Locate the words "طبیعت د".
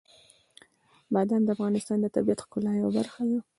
2.15-2.43